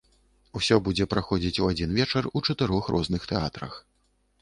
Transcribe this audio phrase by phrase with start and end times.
[0.59, 3.73] Усё будзе праходзіць у адзін вечар у чатырох розных тэатрах.